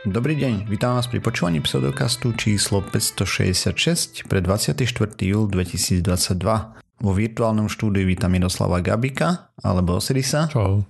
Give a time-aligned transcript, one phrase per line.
[0.00, 4.80] Dobrý deň, vítam vás pri počúvaní pseudokastu číslo 566 pre 24.
[5.20, 6.40] júl 2022.
[7.04, 10.48] Vo virtuálnom štúdiu vítam Miroslava Gabika alebo Osirisa.
[10.48, 10.88] Čau.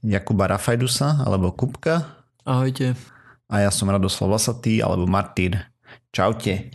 [0.00, 2.24] Jakuba Rafajdusa alebo Kupka.
[2.48, 2.96] Ahojte.
[3.52, 5.60] A ja som Radoslav Lasatý alebo Martýr.
[6.08, 6.72] Čaute.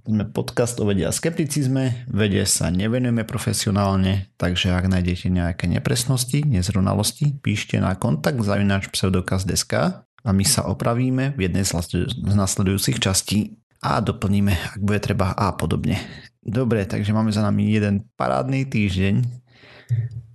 [0.00, 6.40] Sme podcast o vede a skepticizme, vede sa nevenujeme profesionálne, takže ak nájdete nejaké nepresnosti,
[6.46, 13.62] nezrovnalosti, píšte na kontakt zavinač pseudokaz.sk a my sa opravíme v jednej z nasledujúcich častí
[13.78, 16.02] a doplníme, ak bude treba a podobne.
[16.42, 19.22] Dobre, takže máme za nami jeden parádny týždeň.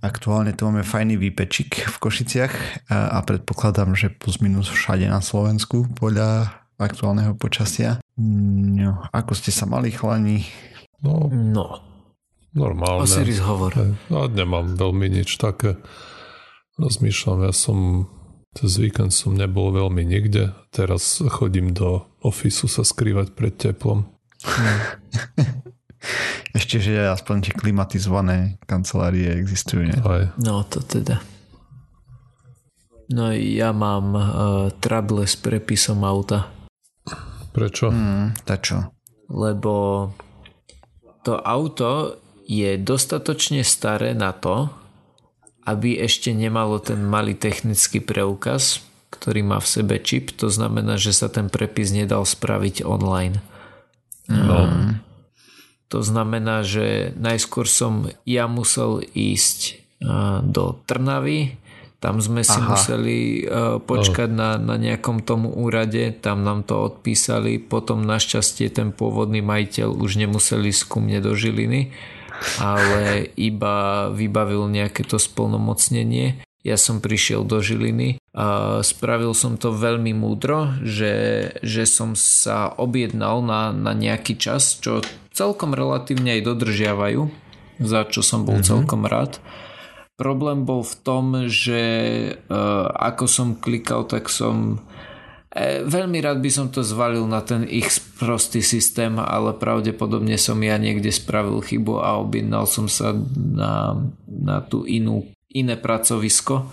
[0.00, 5.92] Aktuálne tu máme fajný výpečik v Košiciach a predpokladám, že plus minus všade na Slovensku
[5.92, 8.00] podľa aktuálneho počasia.
[8.16, 10.48] No, ako ste sa mali chlani?
[11.04, 11.78] No, No,
[12.56, 13.04] normálne.
[13.04, 13.76] Osiris hovor.
[14.08, 15.76] Ja nemám veľmi nič také.
[16.80, 18.08] Rozmýšľam, ja som
[18.52, 20.52] cez víkend som nebol veľmi nikde.
[20.72, 24.04] Teraz chodím do ofisu sa skrývať pred teplom.
[26.58, 29.96] Ešte, že aspoň tie klimatizované kancelárie existujú, nie?
[30.02, 30.34] Aj.
[30.36, 31.22] No to teda.
[33.12, 34.26] No ja mám uh,
[34.80, 36.48] trable s prepisom auta,
[37.52, 37.92] Prečo?
[37.92, 38.88] Mm, tá čo?
[39.32, 40.12] lebo
[41.24, 44.68] to auto je dostatočne staré na to,
[45.62, 48.82] aby ešte nemalo ten malý technický preukaz,
[49.12, 50.34] ktorý má v sebe čip.
[50.42, 53.38] To znamená, že sa ten prepis nedal spraviť online.
[54.26, 54.70] No,
[55.92, 59.58] To znamená, že najskôr som ja musel ísť
[60.00, 61.60] uh, do Trnavy,
[62.02, 62.74] tam sme si Aha.
[62.74, 68.90] museli uh, počkať na, na nejakom tomu úrade, tam nám to odpísali, potom našťastie ten
[68.90, 71.94] pôvodný majiteľ už nemusel ísť ku mne do Žiliny,
[72.60, 76.42] ale iba vybavil nejaké to splnomocnenie.
[76.62, 82.70] Ja som prišiel do Žiliny a spravil som to veľmi múdro, že, že som sa
[82.70, 85.02] objednal na, na nejaký čas, čo
[85.34, 87.26] celkom relatívne aj dodržiavajú,
[87.82, 88.70] za čo som bol mm-hmm.
[88.70, 89.42] celkom rád.
[90.14, 91.82] Problém bol v tom, že
[92.46, 94.78] uh, ako som klikal, tak som
[95.84, 100.80] veľmi rád by som to zvalil na ten ich prostý systém, ale pravdepodobne som ja
[100.80, 106.64] niekde spravil chybu a objednal som sa na, na tú inú, iné pracovisko.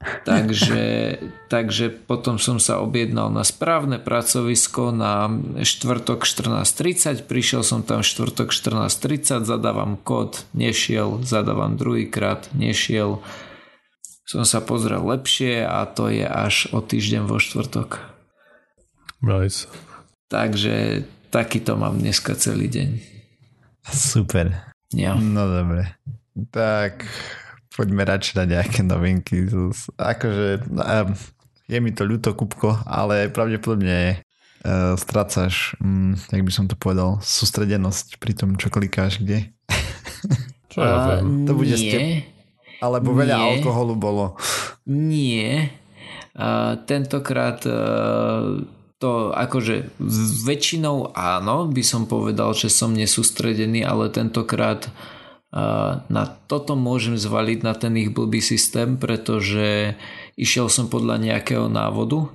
[0.00, 1.20] Takže,
[1.52, 5.28] takže potom som sa objednal na správne pracovisko na
[5.60, 13.20] štvrtok 14.30, prišiel som tam štvrtok 14.30, zadávam kód, nešiel, zadávam druhýkrát, nešiel.
[14.30, 17.98] Som sa pozrel lepšie a to je až o týždeň vo štvrtok.
[19.26, 19.66] nice.
[20.30, 21.02] Takže
[21.34, 23.02] takýto mám dneska celý deň.
[23.90, 24.70] Super.
[24.94, 25.18] Ja.
[25.18, 25.98] No dobre.
[26.54, 27.02] Tak
[27.74, 29.50] poďme radšej na nejaké novinky.
[29.98, 30.62] Akože
[31.66, 34.22] je mi to ľúto, Kupko, ale pravdepodobne
[34.62, 39.50] uh, strácaš, um, jak by som to povedal, sústredenosť pri tom, čo klikáš kde.
[40.70, 41.50] Čo ja viem.
[41.50, 42.38] To bude nie, ste-
[42.80, 43.46] Alebo veľa Nie.
[43.60, 44.24] alkoholu bolo.
[44.88, 45.68] nie.
[46.40, 47.74] A tentokrát e,
[48.96, 49.92] to akože
[50.46, 54.90] väčšinou áno, by som povedal, že som nesústredený, ale tentokrát e,
[56.00, 59.98] na toto môžem zvaliť na ten ich blbý systém, pretože
[60.38, 62.30] išiel som podľa nejakého návodu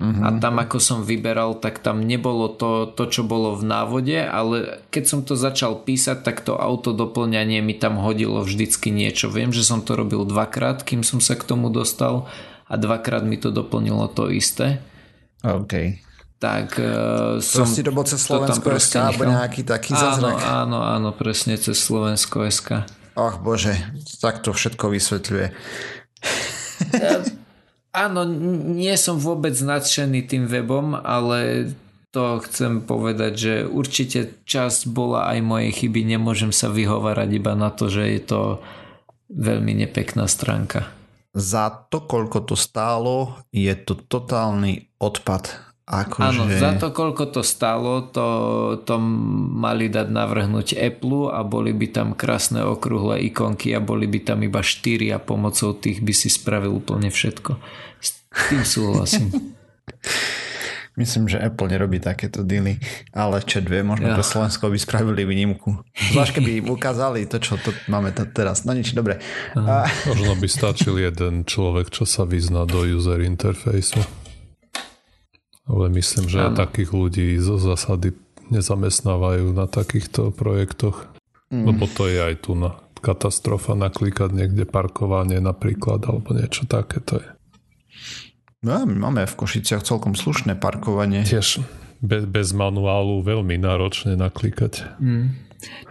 [0.00, 4.80] a tam ako som vyberal, tak tam nebolo to, to, čo bolo v návode, ale
[4.88, 9.28] keď som to začal písať, tak to autodoplňanie mi tam hodilo vždycky niečo.
[9.28, 12.24] Viem, že som to robil dvakrát, kým som sa k tomu dostal
[12.64, 14.80] a dvakrát mi to doplnilo to isté.
[15.44, 16.00] OK.
[16.40, 17.68] Tak uh, som...
[17.68, 20.40] Si to bol cez Slovensko proste SK alebo nejaký taký Áno, zázrak.
[20.40, 22.88] áno, áno, presne cez Slovensko SK.
[23.20, 23.76] Ach bože,
[24.24, 25.46] tak to všetko vysvetľuje.
[27.90, 28.22] Áno,
[28.70, 31.70] nie som vôbec nadšený tým webom, ale
[32.10, 37.70] to chcem povedať, že určite časť bola aj mojej chyby, nemôžem sa vyhovárať iba na
[37.70, 38.40] to, že je to
[39.30, 40.90] veľmi nepekná stránka.
[41.30, 45.69] Za to, koľko to stálo, je to totálny odpad.
[45.90, 46.22] Akože...
[46.22, 48.26] Áno, za to, koľko to stálo, to,
[48.86, 48.94] to
[49.58, 54.46] mali dať navrhnúť Apple a boli by tam krásne okrúhle ikonky a boli by tam
[54.46, 57.58] iba 4 a pomocou tých by si spravil úplne všetko.
[57.98, 59.34] S tým súhlasím.
[60.98, 62.76] Myslím, že Apple nerobí takéto dealy,
[63.14, 64.18] ale čo dve, možno Ja.
[64.18, 65.80] pre Slovensko by spravili výnimku.
[66.12, 68.66] Zvlášť keby im ukázali to, čo to máme to teraz.
[68.68, 69.22] No nič, dobre.
[69.56, 74.02] Možno by stačil jeden človek, čo sa vyzná do user interfejsu.
[75.70, 76.58] Ale myslím, že Áno.
[76.58, 78.12] takých ľudí zo zásady
[78.50, 81.06] nezamestnávajú na takýchto projektoch.
[81.54, 81.70] Mm.
[81.70, 87.22] Lebo to je aj tu na katastrofa naklikať niekde parkovanie napríklad alebo niečo také to
[87.22, 87.28] je.
[88.60, 91.24] No, my máme v Košiciach celkom slušné parkovanie.
[91.24, 91.64] Tiež
[92.00, 95.00] bez, bez manuálu veľmi náročne naklikať.
[95.00, 95.32] Mm.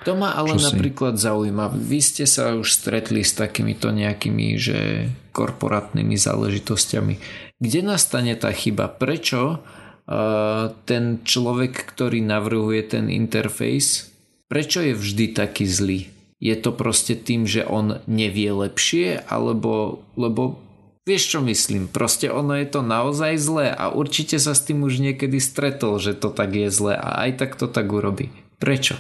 [0.06, 1.30] To ma ale Čo napríklad si?
[1.30, 1.70] zaujíma.
[1.70, 7.14] Vy ste sa už stretli s takýmito nejakými že korporátnymi záležitosťami.
[7.60, 8.88] Kde nastane tá chyba?
[8.88, 14.16] Prečo uh, ten človek, ktorý navrhuje ten interfejs,
[14.48, 16.08] prečo je vždy taký zlý?
[16.40, 20.64] Je to proste tým, že on nevie lepšie, alebo lebo
[21.04, 25.04] vieš čo myslím, proste ono je to naozaj zlé a určite sa s tým už
[25.04, 28.32] niekedy stretol, že to tak je zlé a aj tak to tak urobí.
[28.62, 28.96] Prečo?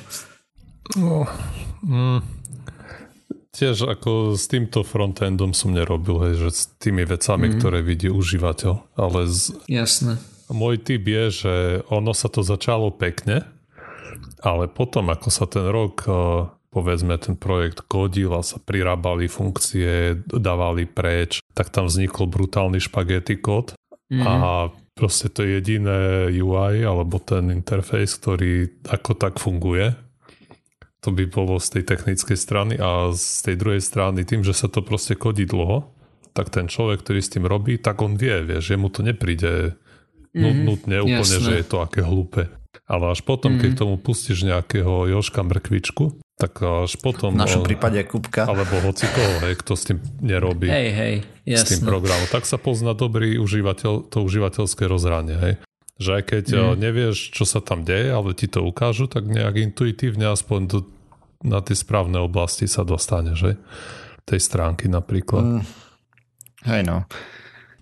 [0.99, 1.29] No,
[1.85, 2.38] mm,
[3.53, 7.53] tiež ako s týmto frontendom som nerobil, hej, že s tými vecami, mm.
[7.57, 8.97] ktoré vidí užívateľ.
[8.97, 9.57] Ale z...
[9.65, 10.21] Jasné.
[10.49, 11.53] Môj typ je, že
[11.93, 13.45] ono sa to začalo pekne,
[14.41, 16.05] ale potom, ako sa ten rok
[16.69, 23.41] povedzme ten projekt kodil a sa prirábali funkcie, dávali preč, tak tam vznikol brutálny špagety
[23.41, 23.73] kód
[24.13, 24.21] mm.
[24.21, 29.97] a proste to je jediné UI alebo ten interfejs, ktorý ako tak funguje
[30.99, 34.67] to by bolo z tej technickej strany a z tej druhej strany tým, že sa
[34.67, 35.87] to proste kodí dlho,
[36.35, 39.79] tak ten človek, ktorý s tým robí, tak on vie, vieš, že mu to nepríde
[40.35, 41.43] mm, nutne úplne, jasné.
[41.43, 42.51] že je to aké hlúpe.
[42.85, 43.59] Ale až potom, mm.
[43.65, 43.79] keď mhm.
[43.79, 47.35] tomu pustíš nejakého Joška mrkvičku, tak až potom...
[47.35, 48.47] V našom prípade Kupka.
[48.47, 50.71] Alebo hoci koho, hej, kto s tým nerobí.
[50.71, 51.59] Hej, hej, jasné.
[51.59, 52.27] S tým programom.
[52.31, 55.53] Tak sa pozná dobrý užívateľ, to užívateľské rozhranie, hej.
[55.99, 56.75] Že aj keď mm.
[56.79, 60.79] nevieš, čo sa tam deje, ale ti to ukážu, tak nejak intuitívne aspoň do,
[61.43, 63.59] na tie správne oblasti sa dostane, že?
[64.23, 65.59] Tej stránky napríklad.
[65.59, 65.63] Mm.
[66.65, 66.97] Hej no.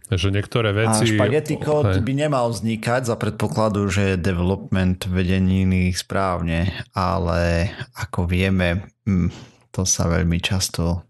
[0.08, 1.04] Že niektoré veci...
[1.04, 8.24] A špagety kód by nemal vznikať za predpokladu, že je development vedený správne, ale ako
[8.24, 9.30] vieme, mm,
[9.70, 11.04] to sa veľmi často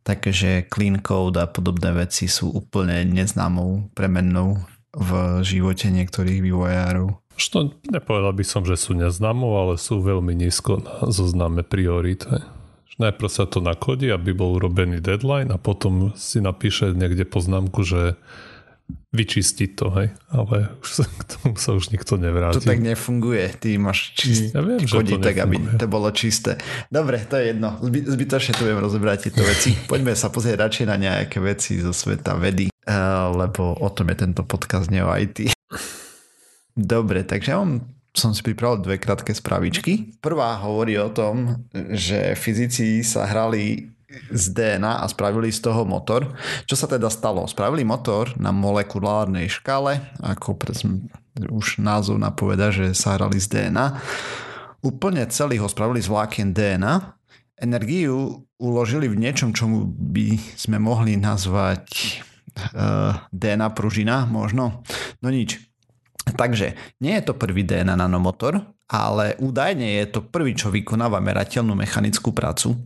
[0.00, 4.58] takže clean code a podobné veci sú úplne neznámou premennou
[4.94, 7.14] v živote niektorých vývojárov.
[7.38, 12.28] Što nepovedal by som, že sú neznámo, ale sú veľmi nízko na zozname priorít.
[13.00, 18.20] Najprv sa to nakodí, aby bol urobený deadline a potom si napíše niekde poznámku, že
[19.10, 20.08] vyčistiť to, hej.
[20.30, 22.62] Ale už sa, k tomu sa už nikto nevráti.
[22.62, 23.50] To tak nefunguje.
[23.58, 24.54] Ty máš čist...
[24.54, 26.60] ja viem, kodí, tak aby to bolo čisté.
[26.88, 27.76] Dobre, to je jedno.
[27.82, 29.74] Zby, zbytočne tu viem rozobrať tieto veci.
[29.90, 34.16] Poďme sa pozrieť radšej na nejaké veci zo sveta vedy, uh, lebo o tom je
[34.22, 35.50] tento podcast, nie o IT.
[36.74, 37.84] Dobre, takže ja mám,
[38.14, 40.18] som si pripravil dve krátke spravičky.
[40.22, 43.90] Prvá hovorí o tom, že fyzici sa hrali
[44.30, 46.34] z DNA a spravili z toho motor.
[46.66, 47.46] Čo sa teda stalo?
[47.46, 50.58] Spravili motor na molekulárnej škále, ako
[51.50, 53.86] už názov napoveda, že sa hrali z DNA.
[54.82, 57.16] Úplne celý ho spravili z vlákien DNA.
[57.60, 64.80] Energiu uložili v niečom, čomu by sme mohli nazvať uh, eh, DNA pružina, možno.
[65.20, 65.70] No nič,
[66.30, 68.60] Takže nie je to prvý DNA nanomotor,
[68.90, 72.76] ale údajne je to prvý, čo vykonáva merateľnú mechanickú prácu.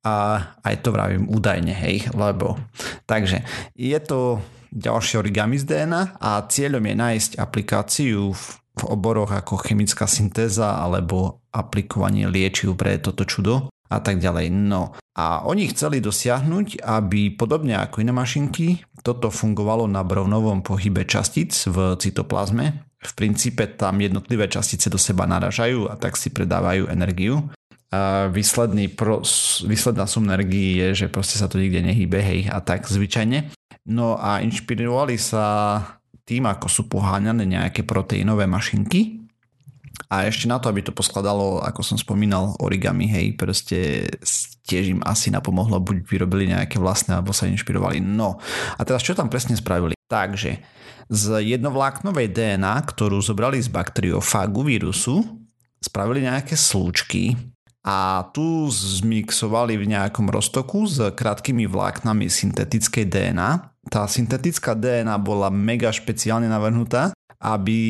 [0.00, 2.56] A aj to vravím údajne, hej, lebo...
[3.04, 3.44] Takže
[3.76, 4.40] je to
[4.72, 8.42] ďalšie origami z DNA a cieľom je nájsť aplikáciu v,
[8.80, 14.54] v oboroch ako chemická syntéza alebo aplikovanie liečiv pre toto čudo a tak ďalej.
[14.54, 21.02] No a oni chceli dosiahnuť, aby podobne ako iné mašinky, toto fungovalo na brovnovom pohybe
[21.04, 22.86] častíc v cytoplazme.
[23.00, 27.50] V princípe tam jednotlivé častice do seba naražajú a tak si predávajú energiu.
[28.30, 32.86] Výsledný pros, výsledná sum energii je, že proste sa to nikde nehybe, hej, a tak
[32.86, 33.50] zvyčajne.
[33.90, 35.44] No a inšpirovali sa
[36.22, 39.20] tým, ako sú poháňané nejaké proteínové mašinky,
[40.10, 44.10] a ešte na to, aby to poskladalo, ako som spomínal, origami, hej, proste
[44.66, 48.02] tiež im asi napomohlo, buď vyrobili nejaké vlastné, alebo sa inšpirovali.
[48.02, 48.42] No,
[48.74, 49.94] a teraz čo tam presne spravili?
[50.10, 50.58] Takže,
[51.10, 55.22] z jednovláknovej DNA, ktorú zobrali z bakteriofágu vírusu,
[55.78, 57.38] spravili nejaké slúčky
[57.90, 63.50] a tu zmixovali v nejakom roztoku s krátkými vláknami syntetickej DNA.
[63.90, 67.80] Tá syntetická DNA bola mega špeciálne navrhnutá aby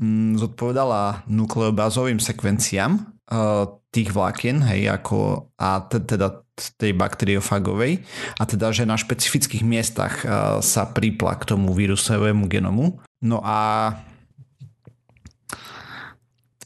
[0.00, 6.40] mm, zodpovedala nukleobázovým sekvenciám uh, tých vlákien, hej, ako, a teda
[6.80, 8.04] tej bakteriofagovej
[8.36, 13.04] a teda, že na špecifických miestach uh, sa pripla k tomu vírusovému genomu.
[13.20, 13.92] No a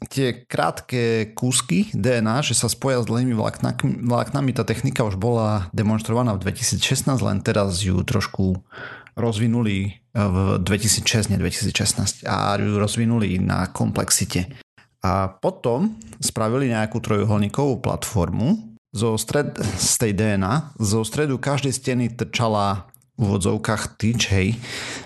[0.08, 5.68] tie krátke kúsky DNA, že sa spoja s dlhými vláknami, vláknami, tá technika už bola
[5.70, 8.60] demonstrovaná v 2016, len teraz ju trošku
[9.14, 14.50] rozvinuli v 2006, nie 2016 a ju rozvinuli na komplexite.
[15.04, 18.78] A potom spravili nejakú trojuholníkovú platformu.
[18.94, 24.58] Zo stred, z tej DNA, zo stredu každej steny trčala v úvodzovkách tyč, hej,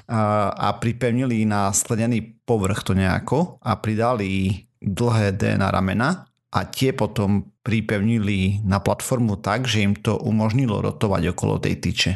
[0.08, 6.96] a, a pripevnili na sklenený povrch to nejako a pridali dlhé DNA ramena a tie
[6.96, 12.12] potom pripevnili na platformu tak, že im to umožnilo rotovať okolo tej tyče.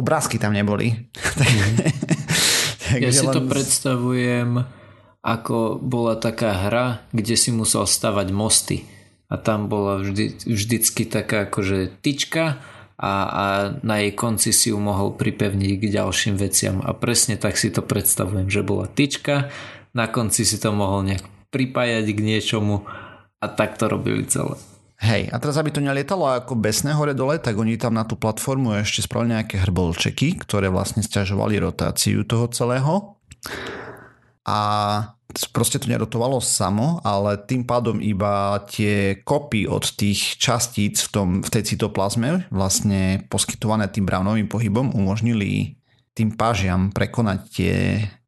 [0.00, 0.96] Obrázky tam neboli.
[3.04, 4.80] ja si to predstavujem
[5.20, 8.88] ako bola taká hra, kde si musel stavať mosty
[9.28, 12.56] a tam bola vždy, vždycky taká akože tyčka
[12.96, 13.44] a, a
[13.84, 17.84] na jej konci si ju mohol pripevniť k ďalším veciam a presne tak si to
[17.84, 19.52] predstavujem, že bola tyčka,
[19.94, 22.86] na konci si to mohol nejak pripájať k niečomu
[23.40, 24.54] a tak to robili celé.
[25.00, 28.20] Hej, a teraz aby to nelietalo ako besné hore dole, tak oni tam na tú
[28.20, 33.16] platformu ešte spravili nejaké hrbolčeky, ktoré vlastne stiažovali rotáciu toho celého.
[34.44, 34.60] A
[35.56, 41.28] proste to nerotovalo samo, ale tým pádom iba tie kopy od tých častíc v, tom,
[41.40, 45.80] v tej cytoplazme vlastne poskytované tým brownovým pohybom umožnili
[46.12, 47.74] tým pážiam prekonať tie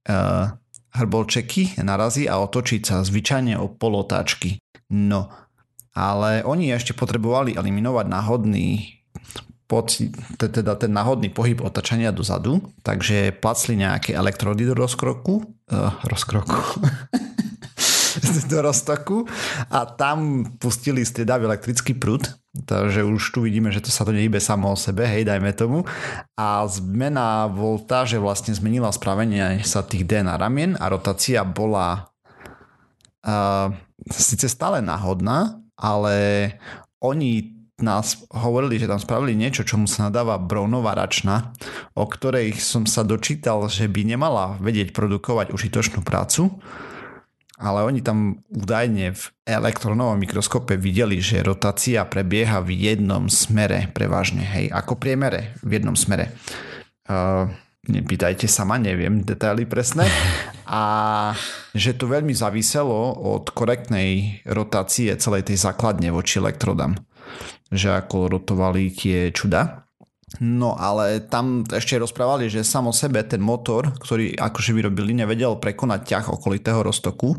[0.08, 0.56] uh,
[0.92, 4.60] hrbolčeky, narazí a otočiť sa zvyčajne o polotáčky.
[4.92, 5.32] No,
[5.96, 9.00] ale oni ešte potrebovali eliminovať náhodný
[9.72, 16.52] pocit, teda ten náhodný pohyb otačania dozadu, takže placli nejaké elektrody do rozkroku, uh, rozkroku,
[18.50, 19.26] do roztoku
[19.70, 22.30] a tam pustili striedavý elektrický prúd,
[22.66, 25.84] takže už tu vidíme, že to sa to nehybe samo o sebe, hej, dajme tomu.
[26.38, 32.12] A zmena voltáže vlastne zmenila spravenie sa tých DNA ramien a rotácia bola
[33.26, 33.68] uh,
[34.10, 36.14] síce stále náhodná, ale
[37.02, 41.50] oni nás hovorili, že tam spravili niečo, čomu sa nadáva Brownová račna,
[41.98, 46.62] o ktorej som sa dočítal, že by nemala vedieť produkovať užitočnú prácu,
[47.62, 54.42] ale oni tam údajne v elektronovom mikroskope videli, že rotácia prebieha v jednom smere prevažne,
[54.42, 56.34] hej, ako priemere v jednom smere.
[57.06, 57.46] Uh,
[57.86, 60.10] nepýtajte sa ma, neviem detaily presné.
[60.66, 60.82] A
[61.74, 66.98] že to veľmi záviselo od korektnej rotácie celej tej základne voči elektrodám.
[67.70, 69.81] Že ako rotovali tie čuda.
[70.40, 76.00] No ale tam ešte rozprávali, že samo sebe ten motor, ktorý akože vyrobili, nevedel prekonať
[76.08, 77.36] ťah okolitého roztoku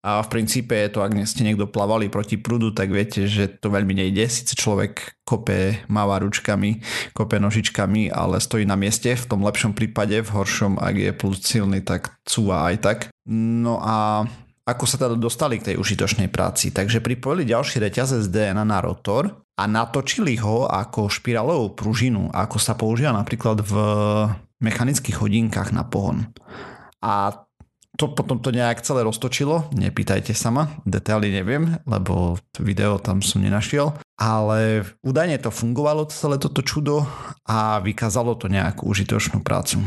[0.00, 3.68] a v princípe je to, ak ste niekto plavali proti prúdu, tak viete, že to
[3.68, 4.32] veľmi nejde.
[4.32, 6.80] Sice človek kope, máva ručkami,
[7.12, 9.12] kope nožičkami, ale stojí na mieste.
[9.12, 12.98] V tom lepšom prípade, v horšom, ak je plus silný, tak cúva aj tak.
[13.28, 14.24] No a
[14.70, 16.70] ako sa teda dostali k tej užitočnej práci.
[16.70, 22.78] Takže pripojili ďalší reťaz DNA na rotor a natočili ho ako špirálovú pružinu, ako sa
[22.78, 23.74] používa napríklad v
[24.62, 26.30] mechanických hodinkách na pohon.
[27.02, 27.44] A
[27.98, 33.44] to potom to nejak celé roztočilo, nepýtajte sa ma, detaily neviem, lebo video tam som
[33.44, 37.04] nenašiel, ale údajne to fungovalo celé toto čudo
[37.44, 39.84] a vykázalo to nejakú užitočnú prácu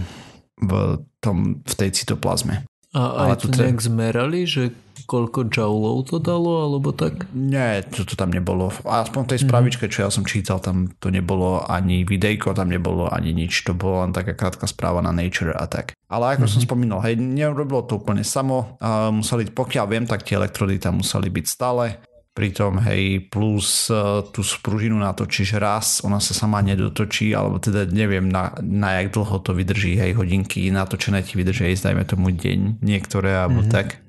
[0.61, 2.67] v, tom, v tej cytoplazme.
[2.93, 4.69] A aj to nejak zmerali, že
[5.09, 7.27] koľko joulov to dalo, alebo tak?
[7.33, 8.71] Nie, to, to tam nebolo.
[8.85, 9.45] Aspoň v tej mhm.
[9.49, 13.65] spravičke, čo ja som čítal, tam to nebolo ani videjko, tam nebolo ani nič.
[13.67, 15.97] To bola len taká krátka správa na Nature a tak.
[16.07, 16.53] Ale ako mm-hmm.
[16.53, 16.67] som mhm.
[16.69, 18.77] spomínal, hej, nerobilo to úplne samo.
[18.79, 21.99] A museli, pokiaľ viem, tak tie elektrody tam museli byť stále.
[22.33, 28.25] Pritom, hej, plus uh, tú spružinu natočíš raz, ona sa sama nedotočí, alebo teda neviem
[28.25, 33.37] na, na jak dlho to vydrží, hej, hodinky natočené ti vydrží, dajme tomu deň, niektoré,
[33.37, 33.73] alebo mm-hmm.
[33.77, 34.01] tak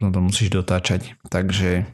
[0.00, 1.20] no to musíš dotáčať.
[1.28, 1.84] Takže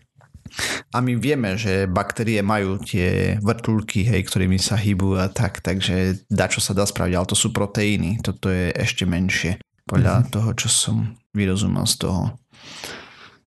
[0.93, 6.29] a my vieme, že baktérie majú tie vrtulky, hej, ktorými sa hýbu a tak, takže
[6.29, 9.59] dá čo sa dá spraviť, ale to sú proteíny, toto je ešte menšie
[9.89, 10.31] podľa mm-hmm.
[10.31, 10.97] toho, čo som
[11.35, 12.23] vyrozumel z toho.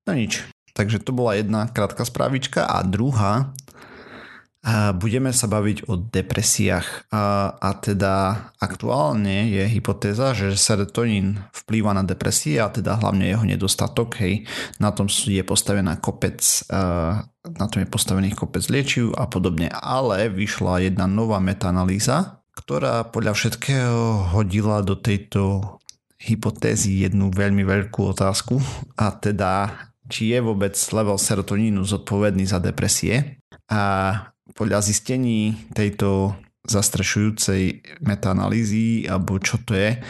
[0.04, 0.44] No nič,
[0.76, 3.56] takže to bola jedna krátka správička a druhá
[4.98, 8.14] Budeme sa baviť o depresiách a, a teda
[8.58, 14.18] aktuálne je hypotéza, že serotonín vplýva na depresie a teda hlavne jeho nedostatok.
[14.26, 14.50] Hej,
[14.82, 16.42] na tom je postavená kopec,
[17.46, 19.70] na tom je postavený kopec liečiv a podobne.
[19.70, 25.78] Ale vyšla jedna nová metaanalýza, ktorá podľa všetkého hodila do tejto
[26.18, 28.58] hypotézy jednu veľmi veľkú otázku
[28.98, 29.70] a teda
[30.10, 33.42] či je vôbec level serotonínu zodpovedný za depresie.
[33.72, 33.82] A
[34.54, 40.02] podľa zistení tejto zastrešujúcej metaanalýzy, alebo čo to je,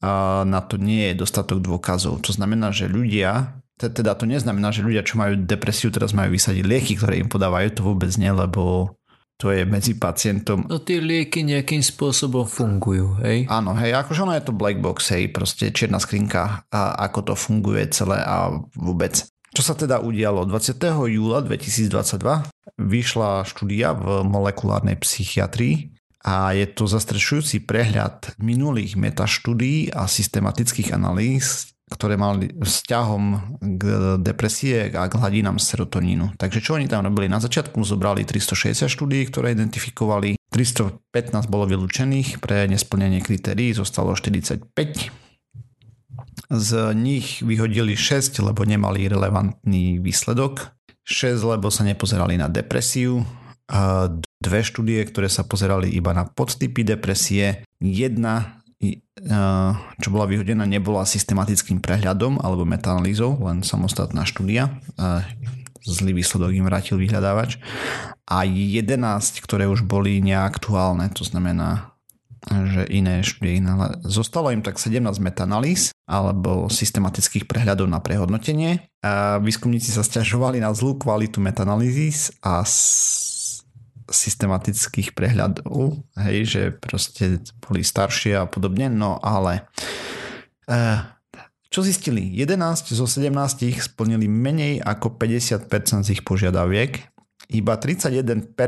[0.00, 2.24] a na to nie je dostatok dôkazov.
[2.24, 6.64] To znamená, že ľudia, teda to neznamená, že ľudia, čo majú depresiu, teraz majú vysadiť
[6.64, 8.96] lieky, ktoré im podávajú, to vôbec nie, lebo
[9.40, 10.68] to je medzi pacientom.
[10.68, 13.48] No tie lieky nejakým spôsobom fungujú, hej?
[13.48, 17.34] Áno, hej, akože ono je to black box, hej, proste čierna skrinka, a ako to
[17.36, 19.24] funguje celé a vôbec.
[19.50, 20.46] Čo sa teda udialo?
[20.46, 20.78] 20.
[21.10, 25.90] júla 2022 vyšla štúdia v molekulárnej psychiatrii
[26.22, 33.82] a je to zastrešujúci prehľad minulých metaštúdií a systematických analýz, ktoré mali vzťahom k
[34.22, 36.38] depresie a k hladinám serotonínu.
[36.38, 37.26] Takže čo oni tam robili?
[37.26, 44.70] Na začiatku zobrali 360 štúdií, ktoré identifikovali, 315 bolo vylúčených pre nesplnenie kritérií, zostalo 45.
[46.50, 50.74] Z nich vyhodili 6, lebo nemali relevantný výsledok,
[51.06, 53.22] 6, lebo sa nepozerali na depresiu,
[54.42, 58.58] dve štúdie, ktoré sa pozerali iba na podtypy depresie, jedna
[60.00, 64.80] čo bola vyhodená, nebola systematickým prehľadom alebo metanalýzou, len samostatná štúdia.
[65.84, 67.60] Zlý výsledok im vrátil vyhľadávač.
[68.24, 68.96] A 11,
[69.44, 71.89] ktoré už boli neaktuálne, to znamená,
[72.48, 73.76] že iné štúdie iné.
[74.00, 78.88] Zostalo im tak 17 metanalýz alebo systematických prehľadov na prehodnotenie.
[79.04, 82.64] A výskumníci sa stiažovali na zlú kvalitu metanalýz a
[84.10, 89.70] systematických prehľadov, hej, že proste boli staršie a podobne, no ale
[90.66, 91.06] uh,
[91.70, 92.34] čo zistili?
[92.34, 93.30] 11 zo 17
[93.78, 95.70] splnili menej ako 50%
[96.02, 97.06] z ich požiadaviek,
[97.54, 98.58] iba 31%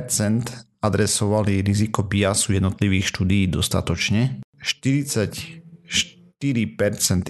[0.83, 5.63] adresovali riziko biasu jednotlivých štúdií dostatočne, 44%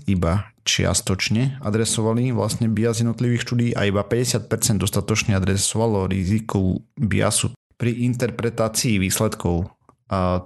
[0.08, 8.06] iba čiastočne adresovali vlastne bias jednotlivých štúdií a iba 50% dostatočne adresovalo riziko biasu pri
[8.06, 9.68] interpretácii výsledkov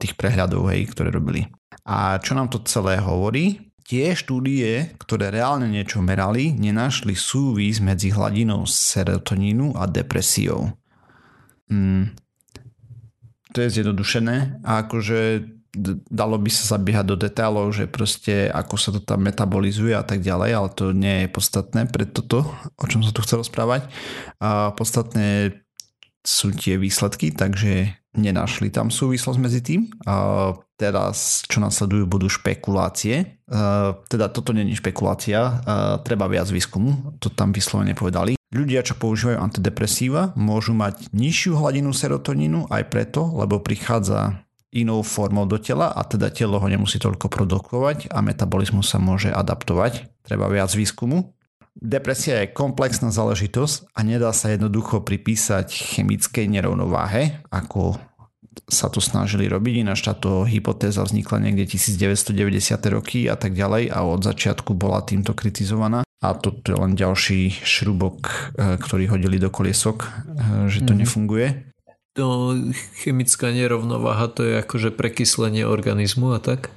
[0.00, 1.46] tých prehľadov, hej, ktoré robili.
[1.86, 3.70] A čo nám to celé hovorí?
[3.86, 10.74] Tie štúdie, ktoré reálne niečo merali, nenašli súvis medzi hladinou serotonínu a depresiou.
[11.70, 12.10] Hmm.
[13.54, 15.46] To je zjednodušené a akože
[16.08, 20.24] dalo by sa zabiehať do detailov, že proste ako sa to tam metabolizuje a tak
[20.24, 22.48] ďalej, ale to nie je podstatné pre toto,
[22.80, 23.84] o čom sa tu chcel rozprávať.
[24.40, 25.52] A podstatné
[26.24, 29.80] sú tie výsledky, takže nenašli tam súvislosť medzi tým.
[30.08, 33.44] A teraz, čo nasledujú, budú špekulácie.
[33.52, 38.35] A teda toto není špekulácia, a treba viac výskumu, to tam vyslovene povedali.
[38.54, 45.50] Ľudia, čo používajú antidepresíva, môžu mať nižšiu hladinu serotonínu aj preto, lebo prichádza inou formou
[45.50, 50.06] do tela a teda telo ho nemusí toľko produkovať a metabolizmus sa môže adaptovať.
[50.22, 51.34] Treba viac výskumu.
[51.76, 58.00] Depresia je komplexná záležitosť a nedá sa jednoducho pripísať chemickej nerovnováhe, ako
[58.64, 62.80] sa to snažili robiť, ináč táto hypotéza vznikla niekde 1990.
[62.88, 66.05] roky a tak ďalej a od začiatku bola týmto kritizovaná.
[66.26, 70.08] A to je len ďalší šrubok, e, ktorý hodili do koliesok, e,
[70.66, 70.98] že to mm.
[71.06, 71.48] nefunguje.
[72.16, 72.56] To
[72.96, 76.72] chemická nerovnováha to je akože prekyslenie organizmu a tak?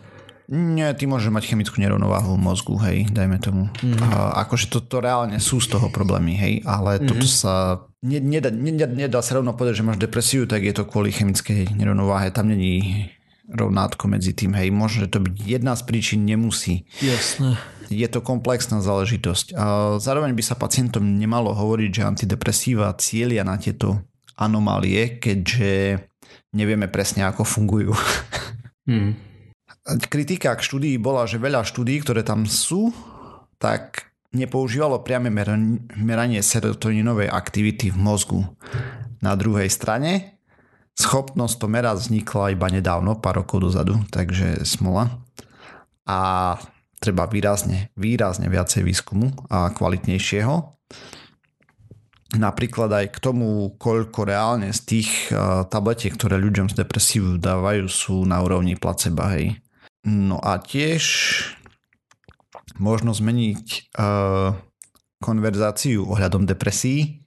[0.50, 3.70] Nie, ty môžeš mať chemickú nerovnováhu v mozgu, hej, dajme tomu.
[3.70, 4.02] Mm-hmm.
[4.02, 7.10] A, akože to reálne sú z toho problémy, hej, ale mm-hmm.
[7.10, 7.86] toto sa...
[8.02, 12.34] Nedá, nedá, nedá sa rovno povedať, že máš depresiu, tak je to kvôli chemickej nerovnováhe.
[12.34, 13.06] Tam není
[13.50, 14.70] rovnátko medzi tým, hej.
[14.70, 16.86] Môže to byť jedna z príčin, nemusí.
[17.02, 17.58] Jasné.
[17.90, 19.58] Je to komplexná záležitosť.
[19.58, 24.06] A zároveň by sa pacientom nemalo hovoriť, že antidepresíva cieľia na tieto
[24.38, 26.06] anomálie, keďže
[26.54, 27.94] nevieme presne, ako fungujú.
[28.90, 29.30] Mm
[30.10, 32.94] kritika k štúdii bola, že veľa štúdií, ktoré tam sú,
[33.58, 35.34] tak nepoužívalo priame
[35.98, 38.42] meranie serotoninovej aktivity v mozgu.
[39.20, 40.39] Na druhej strane
[41.00, 45.24] schopnosť to merať vznikla iba nedávno, pár rokov dozadu, takže smola.
[46.04, 46.60] A
[47.00, 50.76] treba výrazne, výrazne viacej výskumu a kvalitnejšieho.
[52.30, 55.10] Napríklad aj k tomu, koľko reálne z tých
[55.72, 59.58] tabletiek, ktoré ľuďom z depresívu dávajú, sú na úrovni placeba, hej.
[60.06, 61.02] No a tiež
[62.78, 64.54] možno zmeniť uh,
[65.20, 67.26] konverzáciu ohľadom depresí.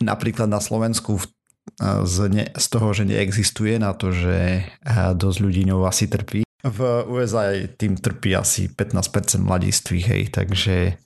[0.00, 1.26] Napríklad na Slovensku uh,
[1.80, 4.68] z, ne, z toho, že neexistuje na to, že
[5.14, 6.44] dosť ľudí ňou asi trpí.
[6.64, 6.80] V
[7.12, 10.96] USA tým trpí asi 15% mladistvých, hej, takže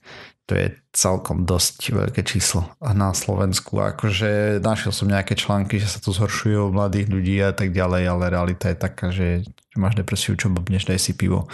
[0.49, 3.77] to je celkom dosť veľké číslo na Slovensku.
[3.77, 8.03] Akože našiel som nejaké články, že sa to zhoršuje u mladých ľudí a tak ďalej,
[8.09, 9.45] ale realita je taká, že
[9.77, 11.45] máš depresiu, čo blbneš, daj si pivo.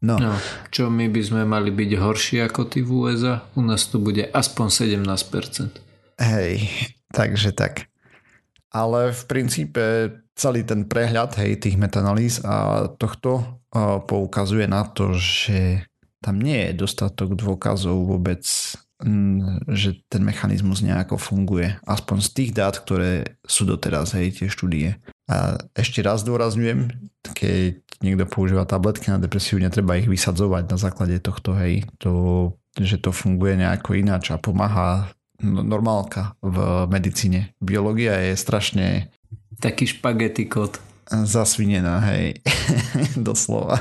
[0.00, 0.16] No.
[0.16, 0.32] no.
[0.72, 3.44] Čo my by sme mali byť horší ako ty v USA?
[3.52, 4.66] U nás to bude aspoň
[4.96, 6.16] 17%.
[6.16, 6.72] Hej,
[7.12, 7.87] takže tak.
[8.68, 9.84] Ale v princípe
[10.36, 13.60] celý ten prehľad hej, tých metanalýz a tohto
[14.04, 15.88] poukazuje na to, že
[16.20, 18.42] tam nie je dostatok dôkazov vôbec,
[19.70, 21.78] že ten mechanizmus nejako funguje.
[21.86, 24.98] Aspoň z tých dát, ktoré sú doteraz, hej, tie štúdie.
[25.30, 26.90] A ešte raz dôrazňujem,
[27.22, 32.12] keď niekto používa tabletky na depresiu, netreba ich vysadzovať na základe tohto, hej, to,
[32.78, 35.10] že to funguje nejako ináč a pomáha
[35.42, 37.54] normálka v medicíne.
[37.62, 38.86] Biológia je strašne...
[39.58, 40.78] Taký špagety kód.
[41.10, 42.38] zasvinená, hej.
[43.18, 43.78] Doslova.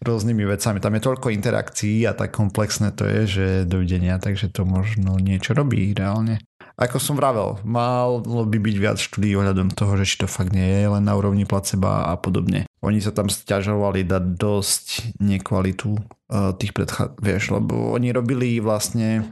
[0.00, 0.78] Rôznymi vecami.
[0.80, 5.52] Tam je toľko interakcií a tak komplexné to je, že dovidenia, takže to možno niečo
[5.52, 6.40] robí reálne.
[6.76, 10.84] Ako som vravel, malo by byť viac štúdí ohľadom toho, že či to fakt nie
[10.84, 12.68] je len na úrovni placeba a podobne.
[12.84, 17.16] Oni sa tam stiažovali dať dosť nekvalitu uh, tých predchá...
[17.16, 19.24] Vieš, lebo oni robili vlastne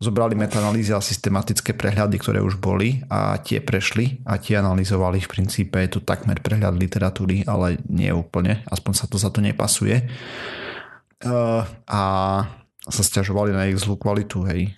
[0.00, 5.28] zobrali metaanalýzy a systematické prehľady, ktoré už boli a tie prešli a tie analyzovali v
[5.28, 10.08] princípe, je to takmer prehľad literatúry, ale nie úplne, aspoň sa to za to nepasuje.
[11.20, 12.02] Uh, a
[12.80, 14.72] sa stiažovali na ich zlú kvalitu, hej.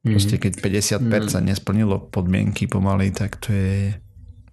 [0.00, 1.44] Proste keď 50% mm.
[1.52, 3.92] nesplnilo podmienky pomaly, tak to je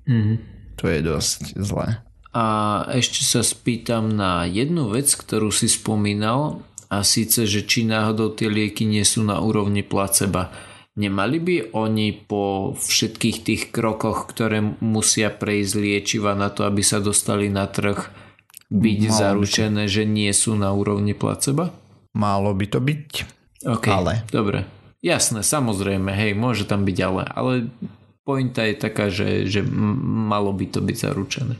[0.09, 0.35] mm.
[0.75, 2.03] to je dosť zlé.
[2.33, 2.45] A
[2.89, 8.51] ešte sa spýtam na jednu vec, ktorú si spomínal a síce, že či náhodou tie
[8.51, 10.53] lieky nie sú na úrovni placeba.
[10.93, 17.01] Nemali by oni po všetkých tých krokoch, ktoré musia prejsť liečiva na to, aby sa
[17.01, 17.97] dostali na trh,
[18.69, 19.93] byť Malo zaručené, by to...
[19.97, 21.73] že nie sú na úrovni placeba?
[22.13, 23.09] Málo by to byť,
[23.65, 24.21] okay, ale...
[24.29, 24.69] Dobre,
[25.01, 27.53] jasné, samozrejme, hej, môže tam byť ale, ale
[28.21, 31.57] pointa je taká, že, že malo by to byť zaručené.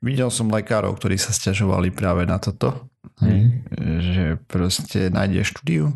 [0.00, 2.89] Videl som lekárov, ktorí sa stiažovali práve na toto
[3.20, 3.64] Hej,
[4.00, 5.92] že proste nájde štúdiu.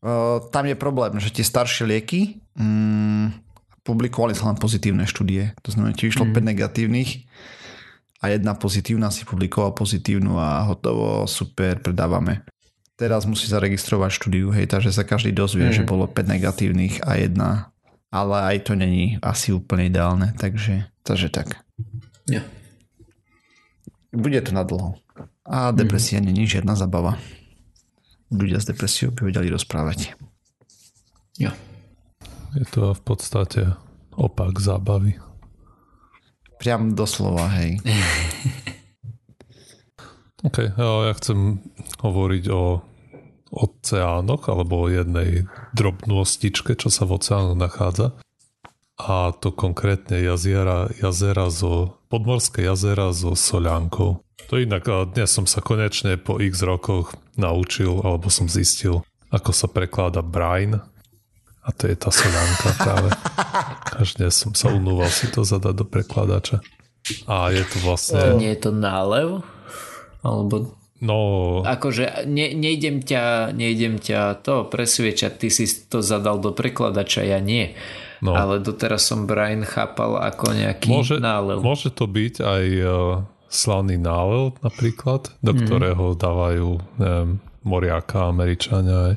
[0.00, 3.34] Uh, tam je problém, že tie staršie lieky um,
[3.82, 5.54] publikovali sa len pozitívne štúdie.
[5.62, 6.34] To znamená, že išlo mm.
[6.34, 7.10] 5 negatívnych
[8.22, 12.42] a jedna pozitívna si publikoval pozitívnu a hotovo, super, predávame.
[12.96, 15.74] Teraz musí zaregistrovať štúdiu, hej, takže sa každý dozvie, mm.
[15.76, 17.70] že bolo 5 negatívnych a jedna,
[18.08, 21.60] ale aj to není asi úplne ideálne, takže, takže tak.
[22.26, 22.42] Yeah.
[24.10, 24.98] Bude to na dlho.
[25.46, 26.26] A depresia mm.
[26.26, 27.14] není žiadna zabava.
[28.34, 30.18] Ľudia s depresiou by vedeli rozprávať.
[31.38, 31.54] Jo.
[32.58, 33.60] Je to v podstate
[34.16, 35.20] opak zábavy.
[36.56, 37.76] Priam doslova, hej.
[40.46, 41.60] OK, ja chcem
[42.00, 42.80] hovoriť o
[43.52, 48.12] oceánoch alebo o jednej drobnostičke, čo sa v oceánoch nachádza.
[48.96, 54.24] A to konkrétne jazera, jazera zo, podmorské jazera so soľankou.
[54.46, 59.02] To inak, dnes som sa konečne po x rokoch naučil, alebo som zistil,
[59.34, 60.86] ako sa prekláda brine.
[61.66, 63.10] A to je tá solánka práve.
[64.00, 66.62] Až dnes som sa unúval si to zadať do prekladača.
[67.26, 68.38] A je to vlastne...
[68.38, 69.42] Nie je to nálev?
[70.22, 70.78] Alebo...
[71.02, 71.18] No...
[71.66, 77.42] Akože ne, nejdem, ťa, nejdem ťa to presviečať, ty si to zadal do prekladača, ja
[77.42, 77.74] nie.
[78.22, 78.38] No.
[78.38, 81.66] Ale doteraz som Brian chápal ako nejaký môže, nálev.
[81.66, 82.64] Môže to byť aj
[83.48, 85.66] slavný nálev napríklad, do mm-hmm.
[85.66, 87.30] ktorého dávajú neviem,
[87.66, 89.16] moriaka Američania aj.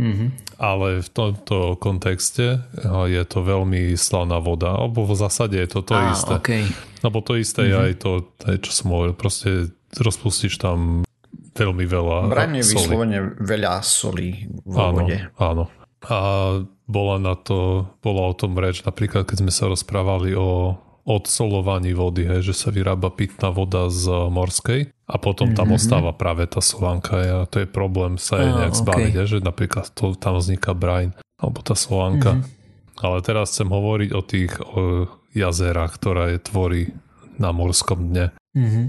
[0.00, 0.28] Mm-hmm.
[0.56, 5.92] Ale v tomto kontexte je to veľmi slavná voda, alebo v zásade je to to
[5.92, 6.34] ah, isté.
[6.40, 6.64] Okay.
[7.04, 7.76] Lebo to isté mm-hmm.
[7.76, 8.10] je aj to,
[8.48, 11.04] aj čo som hovoril, proste rozpustíš tam
[11.50, 15.18] veľmi veľa Branie vyslovene veľa solí vo áno, vode.
[15.36, 15.64] Áno.
[16.08, 16.18] A
[16.88, 22.22] bola na to, bola o tom reč napríklad, keď sme sa rozprávali o odsolovaní vody,
[22.22, 25.78] hej, že sa vyrába pitná voda z morskej a potom tam mm-hmm.
[25.82, 28.82] ostáva práve tá solánka a to je problém sa jej nejak okay.
[28.86, 32.38] zbaviť, hej, že napríklad to, tam vzniká brine alebo tá solánka.
[32.38, 32.58] Mm-hmm.
[33.00, 36.92] Ale teraz chcem hovoriť o tých o jazerách, ktoré tvorí
[37.40, 38.30] na morskom dne.
[38.54, 38.86] Mm-hmm.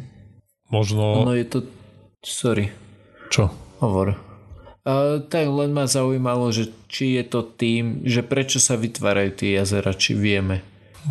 [0.70, 1.26] Možno...
[1.26, 1.58] No je to...
[2.22, 2.70] Sorry.
[3.32, 3.50] Čo?
[3.80, 4.20] Hovor.
[4.82, 9.62] Uh, tak len ma zaujímalo, že či je to tým, že prečo sa vytvárajú tie
[9.62, 10.66] jazera, či vieme.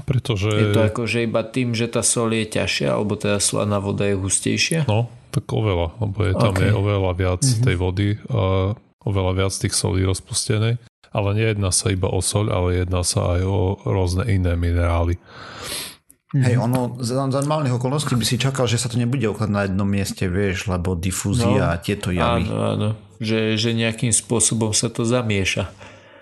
[0.07, 0.50] Pretože...
[0.50, 4.07] Je to ako, že iba tým, že tá sol je ťažšia, alebo teda slaná voda
[4.07, 4.87] je hustejšia?
[4.87, 6.70] No, tak oveľa, lebo je tam okay.
[6.70, 7.64] je oveľa viac mm-hmm.
[7.66, 8.74] tej vody a
[9.07, 10.79] oveľa viac tých solí rozpustenej.
[11.11, 15.18] Ale nejedná sa iba o soľ, ale jedná sa aj o rôzne iné minerály.
[15.18, 16.44] Mm-hmm.
[16.46, 19.88] Hej, ono za normálnych okolností by si čakal, že sa to nebude okladať na jednom
[19.90, 22.46] mieste, vieš, lebo difúzia no, a tieto javy.
[22.46, 22.88] Áno, áno.
[23.18, 25.66] Že, že nejakým spôsobom sa to zamieša.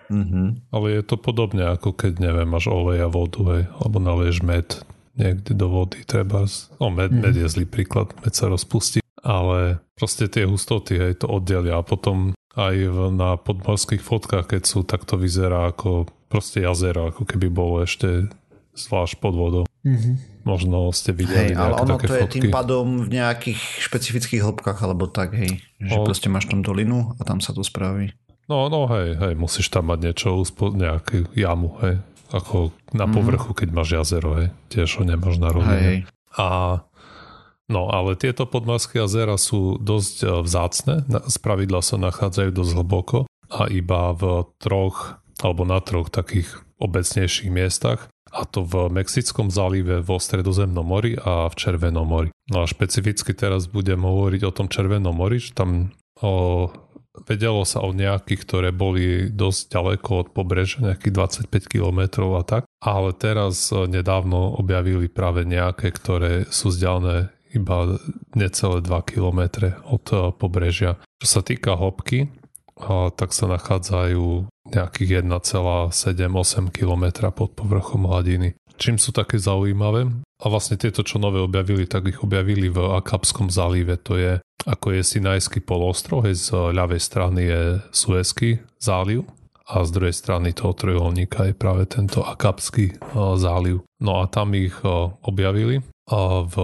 [0.09, 0.73] Mm-hmm.
[0.73, 4.81] Ale je to podobne ako keď, neviem, máš olej a vodu, hej, alebo nalieš med
[5.19, 6.49] niekde do vody, treba.
[6.81, 7.23] No, med, mm-hmm.
[7.23, 11.85] med je zlý príklad, med sa rozpustí, ale proste tie hustoty, hej, to oddelia a
[11.85, 17.23] potom aj v, na podmorských fotkách, keď sú, tak to vyzerá ako proste jazero, ako
[17.29, 18.27] keby bolo ešte
[18.79, 19.65] zvlášť pod vodou.
[19.83, 20.47] Mm-hmm.
[20.47, 24.79] Možno ste videli hej, ale ono také to je tým pádom v nejakých špecifických hĺbkach
[24.81, 25.61] alebo tak, hej.
[25.83, 26.05] Že o...
[26.07, 28.15] proste máš tam dolinu a tam sa to spraví.
[28.49, 32.01] No, no hej, hej, musíš tam mať niečo, nejakú jamu, hej.
[32.33, 33.15] Ako na mm-hmm.
[33.15, 34.49] povrchu, keď máš jazero, hej.
[34.73, 36.09] Tiež ho nemáš na rovine.
[36.37, 36.81] A
[37.69, 43.19] No, ale tieto podmorské jazera sú dosť e, vzácne, z pravidla sa nachádzajú dosť hlboko
[43.53, 46.49] a iba v troch alebo na troch takých
[46.81, 52.29] obecnejších miestach a to v Mexickom zálive, vo Stredozemnom mori a v Červenom mori.
[52.49, 56.69] No a špecificky teraz budem hovoriť o tom Červenom mori, že tam o,
[57.27, 61.15] vedelo sa o nejakých, ktoré boli dosť ďaleko od pobrežia, nejakých
[61.49, 62.01] 25 km
[62.37, 67.97] a tak, ale teraz e, nedávno objavili práve nejaké, ktoré sú vzdialené iba
[68.37, 71.01] necelé 2 km od e, pobrežia.
[71.19, 72.29] Čo sa týka hĺbky,
[73.19, 78.57] tak sa nachádzajú nejakých 1,7-8 km pod povrchom hladiny.
[78.79, 80.07] Čím sú také zaujímavé?
[80.39, 83.99] A vlastne tieto, čo nové objavili, tak ich objavili v Akapskom zálive.
[84.07, 87.63] To je ako je Sinajský polostrov, z ľavej strany je
[87.95, 89.25] Suezký záliv
[89.65, 93.01] a z druhej strany toho trojuholníka je práve tento Akapský
[93.39, 93.81] záliv.
[94.03, 94.77] No a tam ich
[95.25, 96.57] objavili a v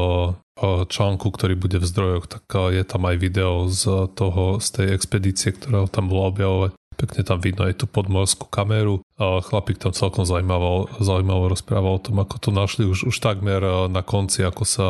[0.86, 5.50] článku, ktorý bude v zdrojoch, tak je tam aj video z toho, z tej expedície,
[5.50, 6.70] ktorá tam bola objavovať.
[6.94, 9.02] Pekne tam vidno aj tú podmorskú kameru.
[9.18, 14.02] Chlapík tam celkom zaujímavo, zaujímavo rozprával o tom, ako to našli už, už takmer na
[14.06, 14.86] konci, ako sa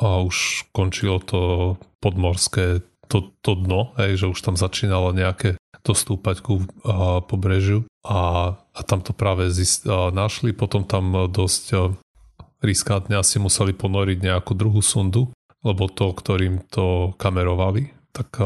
[0.00, 6.40] a už končilo to podmorské to, to dno, hej, že už tam začínalo nejaké dostúpať
[6.40, 7.84] ku a, pobrežiu.
[8.06, 11.80] A, a tam to práve zist, a, našli, potom tam dosť a,
[12.64, 18.36] riskantne asi museli ponoriť nejakú druhú sundu, lebo to, ktorým to kamerovali, tak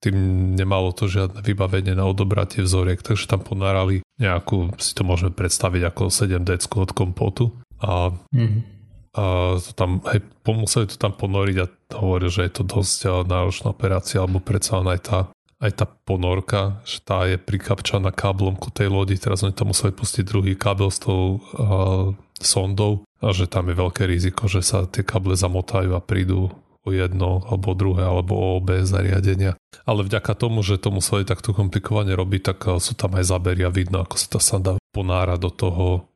[0.00, 0.16] tým
[0.56, 5.82] nemalo to žiadne vybavenie na odobratie vzoriek, takže tam ponárali nejakú, si to môžeme predstaviť
[5.92, 7.52] ako 7 decku od kompotu.
[7.82, 8.72] A mm-hmm
[9.12, 11.66] a to tam, hej, museli to tam ponoriť a
[12.00, 15.18] hovoril, že je to dosť náročná operácia, alebo predsa aj tá,
[15.60, 19.92] aj tá ponorka, že tá je prikapčaná káblom ku tej lodi, teraz oni tam museli
[19.92, 24.88] pustiť druhý kábel s tou uh, sondou a že tam je veľké riziko, že sa
[24.88, 26.48] tie káble zamotajú a prídu
[26.82, 29.54] o jedno, alebo druhé, alebo o obe zariadenia.
[29.86, 34.02] Ale vďaka tomu, že to museli takto komplikovane robiť, tak sú tam aj zaberia, vidno,
[34.02, 36.10] ako sa tá sanda ponára do toho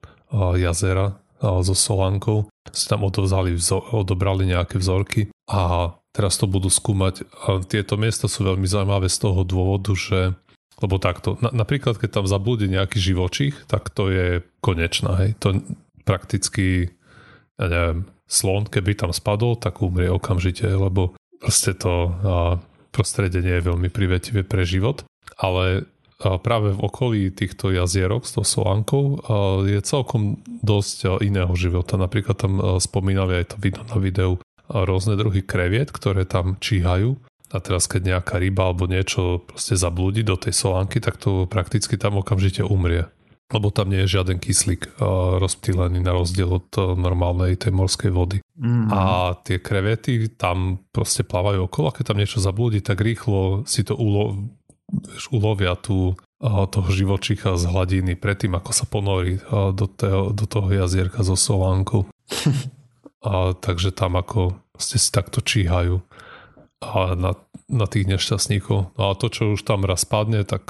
[0.59, 2.50] jazera so Solankou.
[2.74, 3.55] Si tam odovzali,
[3.94, 7.22] odobrali nejaké vzorky a teraz to budú skúmať.
[7.70, 10.35] Tieto miesta sú veľmi zaujímavé z toho dôvodu, že
[10.76, 14.26] lebo takto, na, napríklad keď tam zablúdi nejaký živočích, tak to je
[14.61, 15.33] konečná, hej.
[15.40, 15.64] To
[16.05, 16.92] prakticky,
[17.57, 22.11] ja neviem, slon, keby tam spadol, tak umrie okamžite, lebo proste to
[22.91, 25.07] prostredie nie je veľmi privetivé pre život.
[25.39, 25.87] Ale
[26.17, 29.21] práve v okolí týchto jazierok s tou Solankou
[29.69, 32.01] je celkom dosť iného života.
[32.01, 37.21] Napríklad tam spomínali aj to vidno na videu rôzne druhy kreviet, ktoré tam číhajú
[37.55, 41.95] a teraz keď nejaká ryba alebo niečo proste zablúdi do tej solánky, tak to prakticky
[41.95, 43.07] tam okamžite umrie.
[43.47, 44.99] Lebo tam nie je žiaden kyslík
[45.39, 46.67] rozptýlený na rozdiel od
[46.99, 48.43] normálnej tej morskej vody.
[48.59, 48.91] Mm.
[48.91, 53.95] A tie krevety tam proste plávajú okolo keď tam niečo zablúdi, tak rýchlo si to
[53.95, 54.51] ulo-
[55.31, 61.25] ulovia tú, toho živočícha z hladiny predtým, ako sa ponorí do, toho, do toho jazierka
[61.25, 62.05] so solánkou.
[63.27, 66.05] a, takže tam ako ste si takto číhajú
[66.85, 67.33] a na,
[67.73, 68.97] na tých nešťastníkov.
[68.97, 70.69] No a to, čo už tam raz padne, tak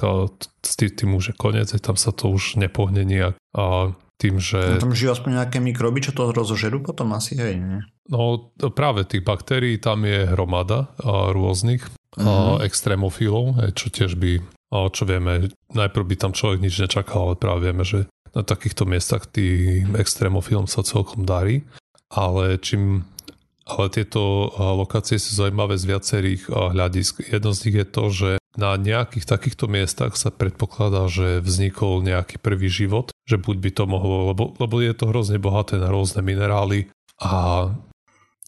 [0.62, 3.34] s tým, tým už je koniec, tam sa to už nepohne nejak.
[3.58, 4.78] A tým, že...
[4.78, 7.80] No tam žijú aspoň nejaké mikroby, čo to rozožerú potom asi, hej, nie?
[8.08, 11.84] No práve tých baktérií tam je hromada a rôznych
[12.16, 12.64] mm-hmm.
[12.64, 14.40] extrémofilov, čo tiež by,
[14.72, 19.28] čo vieme, najprv by tam človek nič nečakal, ale práve vieme, že na takýchto miestach
[19.28, 21.66] tým extrémofilom sa celkom darí,
[22.08, 23.04] ale čím
[23.66, 27.26] ale tieto lokácie sú zaujímavé z viacerých hľadisk.
[27.26, 32.40] Jedno z nich je to, že na nejakých takýchto miestach sa predpokladá, že vznikol nejaký
[32.40, 36.24] prvý život, že buď by to mohlo, lebo, lebo je to hrozne bohaté na rôzne
[36.24, 36.88] minerály
[37.20, 37.68] a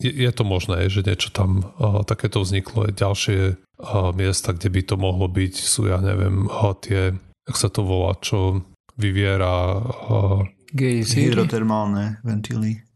[0.01, 2.89] je, je to možné, že niečo tam uh, takéto vzniklo.
[2.89, 7.57] Je ďalšie uh, miesta, kde by to mohlo byť, sú ja neviem, uh, tie, jak
[7.59, 8.63] sa to volá, čo
[8.95, 9.83] vyviera...
[10.09, 12.88] Uh, Hydrotermálne ventily.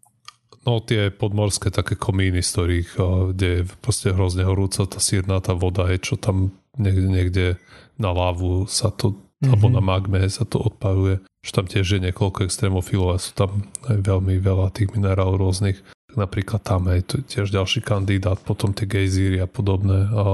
[0.63, 2.91] No tie podmorské také komíny, z ktorých,
[3.35, 7.59] kde je proste hrozne horúca tá sírna, tá voda je, čo tam niekde,
[7.99, 9.51] na lávu sa to, mm-hmm.
[9.51, 11.19] alebo na magme sa to odpaluje.
[11.43, 15.83] Že tam tiež je niekoľko extrémofilov a sú tam aj veľmi veľa tých minerálov rôznych
[16.17, 20.25] napríklad tam je tiež ďalší kandidát, potom tie gejzíry a podobné a,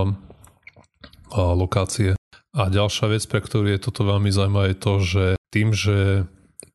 [1.35, 2.19] a lokácie.
[2.57, 6.27] A ďalšia vec, pre ktorú je toto veľmi zaujímavé, je to, že tým, že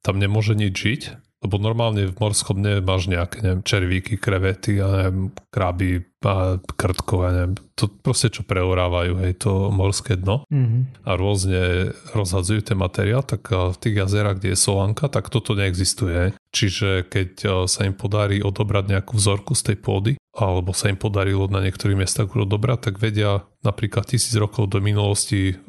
[0.06, 1.02] tam nemôže nič žiť,
[1.44, 7.20] lebo normálne v morskom dne máš nejaké, neviem, červíky, krevety a neviem, kraby a krtkov
[7.28, 11.04] a neviem, to proste čo preorávajú, hej, to morské dno mm-hmm.
[11.04, 16.32] a rôzne rozhadzujú ten materiál, tak v tých jazerách, kde je solanka, tak toto neexistuje.
[16.56, 17.30] Čiže keď
[17.68, 22.00] sa im podarí odobrať nejakú vzorku z tej pôdy, alebo sa im podarilo na niektorých
[22.00, 25.60] miestach odobrať, tak vedia napríklad tisíc rokov do minulosti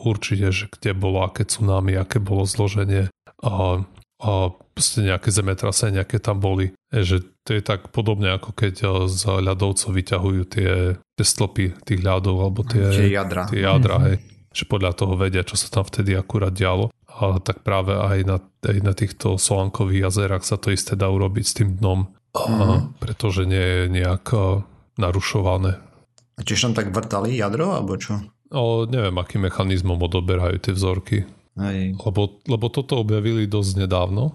[0.00, 3.12] určite, že kde bolo aké tsunami, aké bolo zloženie
[4.20, 6.76] a proste nejaké zemetrasenia, nejaké tam boli.
[6.92, 11.84] E, že to je tak podobne ako keď e, z ľadovcov vyťahujú tie, tie stĺpy
[11.84, 13.48] tých ľadov alebo tie, tie jadra.
[13.48, 14.08] Tie jadra mm-hmm.
[14.12, 14.16] hej,
[14.52, 16.92] že podľa toho vedia, čo sa tam vtedy akurát dialo.
[17.10, 21.44] A tak práve aj na, aj na týchto solankových jazerách sa to isté dá urobiť
[21.44, 23.00] s tým dnom, mm-hmm.
[23.00, 24.64] pretože nie je nejak e,
[25.00, 25.80] narušované.
[26.36, 28.16] A tiež tam tak vrtali jadro, alebo čo?
[28.50, 31.28] O, neviem, akým mechanizmom odoberajú tie vzorky.
[31.60, 32.00] Hej.
[32.00, 34.32] Lebo, lebo toto objavili dosť nedávno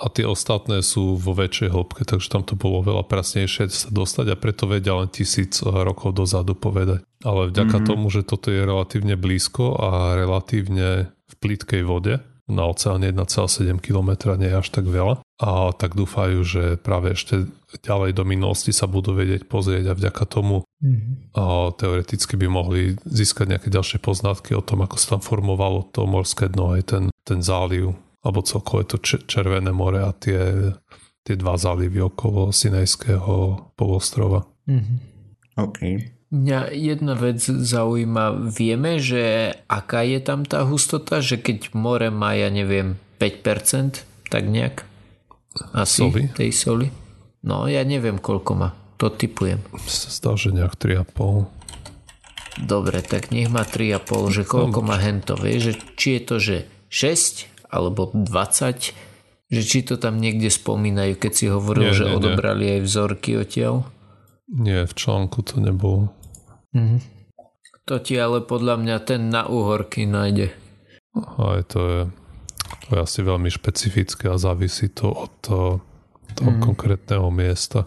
[0.00, 4.32] a tie ostatné sú vo väčšej hĺbke, takže tam to bolo veľa prasnejšie sa dostať
[4.32, 7.04] a preto vedia len tisíc rokov dozadu povedať.
[7.20, 7.88] Ale vďaka mm-hmm.
[7.88, 12.18] tomu, že toto je relatívne blízko a relatívne v plítkej vode,
[12.50, 17.48] na oceáne 1,7 km nie je až tak veľa a tak dúfajú, že práve ešte
[17.80, 21.32] ďalej do minulosti sa budú vedieť pozrieť a vďaka tomu mm-hmm.
[21.32, 26.04] a teoreticky by mohli získať nejaké ďalšie poznatky o tom, ako sa tam formovalo to
[26.04, 30.76] morské dno aj ten, ten záliv alebo celkové to Červené more a tie,
[31.24, 34.44] tie dva zálivy okolo Sinajského polostrova.
[34.68, 34.96] Mm-hmm.
[35.56, 35.80] OK.
[36.30, 38.54] Mňa jedna vec zaujíma.
[38.54, 41.18] Vieme, že aká je tam tá hustota?
[41.18, 44.89] Že keď more má, ja neviem, 5%, tak nejak?
[45.74, 46.30] Asi soli?
[46.30, 46.86] tej soli?
[47.42, 48.68] No, ja neviem, koľko má.
[49.00, 49.64] To typujem.
[49.88, 51.48] Zdá, že nejak 3,5.
[52.60, 56.56] Dobre, tak nech má 3,5, že koľko má hento, vie, že či je to, že
[56.92, 58.92] 6 alebo 20,
[59.50, 62.72] že či to tam niekde spomínajú, keď si hovoril, nie, že nie, odobrali nie.
[62.76, 63.88] aj vzorky odtiaľ?
[64.50, 66.12] Nie, v článku to nebolo.
[66.76, 66.98] Mhm.
[67.88, 70.54] To ti ale podľa mňa ten na uhorky nájde.
[71.42, 72.00] Aj to je,
[72.86, 75.70] to je asi veľmi špecifické a závisí to od toho,
[76.34, 76.62] toho mhm.
[76.62, 77.86] konkrétneho miesta.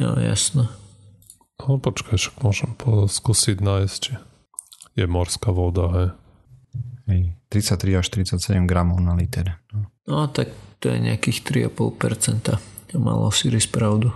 [0.00, 0.68] Jo, jasno.
[1.62, 2.74] No počkaj, však môžem
[3.06, 4.12] skúsiť nájsť, či
[4.98, 6.08] je morská voda, hej.
[7.06, 9.58] Hej, 33 až 37 gramov na liter.
[9.74, 9.90] No.
[10.06, 12.58] no tak to je nejakých 3,5%.
[12.92, 14.10] To malo si pravdu.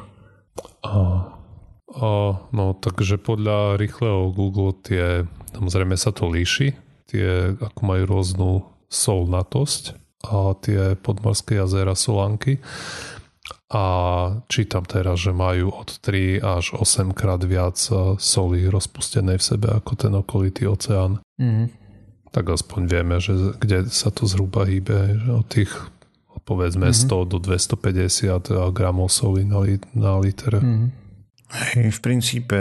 [0.86, 1.36] A
[1.96, 5.24] a, no, takže podľa rýchleho Google tie,
[5.56, 6.76] samozrejme sa to líši,
[7.08, 8.50] tie ako majú rôznu
[8.88, 9.94] solnatosť
[10.26, 12.58] a tie podmorské jazera Solanky
[13.66, 13.84] a
[14.46, 17.78] čítam teraz, že majú od 3 až 8 krát viac
[18.18, 21.18] soli rozpustenej v sebe ako ten okolitý oceán.
[21.38, 21.74] Mm.
[22.30, 25.72] Tak aspoň vieme, že kde sa to zhruba hýbe, že od tých
[26.46, 27.10] povedzme mm-hmm.
[27.10, 30.62] 100 do 250 gramov soli na, li, na liter.
[30.62, 30.88] Mm-hmm.
[31.74, 32.60] Hej, v princípe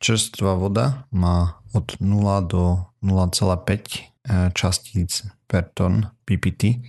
[0.00, 4.15] čerstvá voda má od 0 do 0,5 eh,
[4.52, 6.82] častíc per ton PPT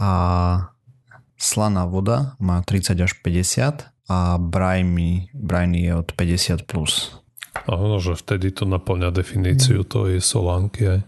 [0.00, 0.12] a
[1.36, 7.12] slaná voda má 30 až 50 a briny, briny je od 50 plus.
[7.66, 9.88] Áno, že vtedy to naplňa definíciu mm.
[9.88, 11.02] to je solánky,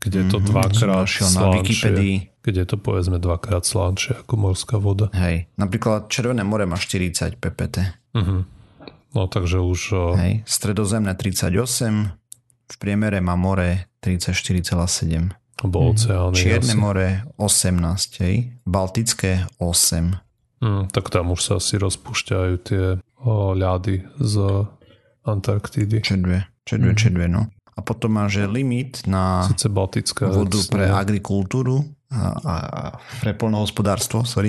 [0.00, 2.32] kde je to mm-hmm, dvakrát slánšie.
[2.46, 5.10] Keď je to povedzme dvakrát slánšie ako morská voda.
[5.12, 7.76] Hej, napríklad Červené more má 40 ppt.
[8.14, 8.46] Uh-huh.
[9.12, 9.80] No takže už...
[10.14, 11.58] Hej, stredozemné 38,
[12.66, 15.34] v priemere má more 34,7.
[15.64, 16.36] Alebo oceány.
[16.38, 18.54] Čierne more 18, hej.
[18.62, 20.14] Baltické 8.
[20.62, 22.84] Mm, tak tam už sa asi rozpúšťajú tie
[23.24, 24.34] o, ľady z
[25.26, 26.06] Antarktídy.
[26.06, 26.98] Čedve, čedve, mm.
[26.98, 27.50] čedve, no.
[27.76, 32.54] A potom má, že limit na Sice Baltická, vodu pre agrikultúru a, a
[33.20, 34.48] pre polnohospodárstvo, sorry,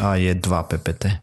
[0.00, 0.40] a je 2
[0.72, 1.20] ppt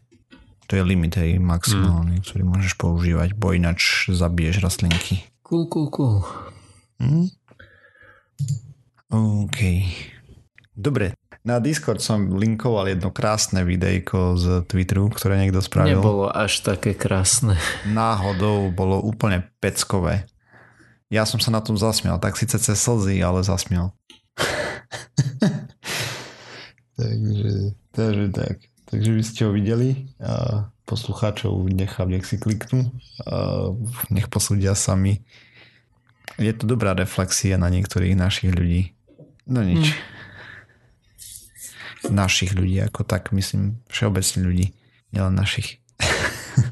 [0.70, 2.30] to je limit hej, maximálny, mm.
[2.30, 5.26] ktorý môžeš používať, bo ináč zabiješ rastlinky.
[5.42, 6.22] Cool, cool, cool.
[7.02, 7.26] Mm?
[9.10, 9.60] OK.
[10.78, 15.98] Dobre, na Discord som linkoval jedno krásne videjko z Twitteru, ktoré niekto spravil.
[15.98, 17.58] Nebolo až také krásne.
[17.90, 20.30] Náhodou bolo úplne peckové.
[21.10, 23.90] Ja som sa na tom zasmial, tak síce cez slzy, ale zasmial.
[27.00, 28.56] takže, takže tak.
[28.90, 32.90] Takže vy ste ho videli a poslucháčov nechám, nech si kliknú
[33.22, 33.70] a
[34.10, 35.22] nech posúdia sami.
[36.38, 38.98] Je to dobrá reflexia na niektorých našich ľudí.
[39.50, 39.98] No nič.
[42.00, 42.14] Hmm.
[42.24, 44.66] Našich ľudí, ako tak myslím, všeobecne ľudí,
[45.12, 45.84] nielen našich.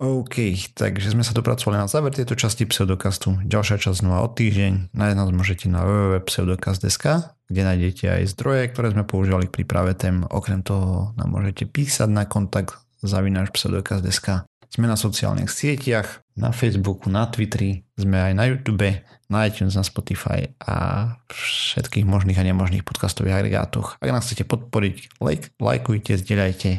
[0.00, 0.36] OK,
[0.76, 3.40] takže sme sa dopracovali na záver tejto časti pseudokastu.
[3.40, 4.92] Ďalšia časť znova o týždeň.
[4.92, 7.04] Nájsť nás môžete na www.pseudokast.sk,
[7.48, 10.24] kde nájdete aj zdroje, ktoré sme používali k príprave tém.
[10.28, 14.44] Okrem toho nám môžete písať na kontakt zavináš pseudokast.sk.
[14.70, 18.86] Sme na sociálnych sieťach, na Facebooku, na Twitteri, sme aj na YouTube,
[19.26, 23.98] na iTunes, na Spotify a všetkých možných a nemožných podcastových agregátoch.
[23.98, 26.70] Ak nás chcete podporiť, like, lajkujte, zdieľajte,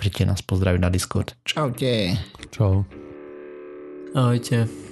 [0.00, 1.36] príďte nás pozdraviť na Discord.
[1.44, 2.16] Čaute.
[2.56, 2.88] Čau.
[4.16, 4.85] Ahojte.